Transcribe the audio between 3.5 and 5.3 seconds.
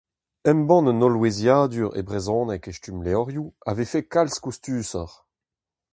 a vefe kalz koustusoc'h.